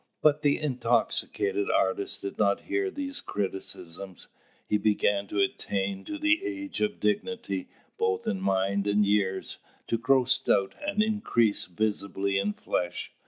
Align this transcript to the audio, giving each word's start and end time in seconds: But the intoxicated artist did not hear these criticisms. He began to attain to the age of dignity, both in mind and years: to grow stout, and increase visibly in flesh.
But 0.23 0.41
the 0.41 0.57
intoxicated 0.59 1.69
artist 1.69 2.23
did 2.23 2.39
not 2.39 2.61
hear 2.61 2.89
these 2.89 3.21
criticisms. 3.21 4.29
He 4.67 4.79
began 4.79 5.27
to 5.27 5.39
attain 5.43 6.05
to 6.05 6.17
the 6.17 6.43
age 6.43 6.81
of 6.81 6.99
dignity, 6.99 7.69
both 7.99 8.25
in 8.25 8.41
mind 8.41 8.87
and 8.87 9.05
years: 9.05 9.59
to 9.85 9.99
grow 9.99 10.25
stout, 10.25 10.73
and 10.83 11.03
increase 11.03 11.65
visibly 11.67 12.39
in 12.39 12.53
flesh. 12.53 13.13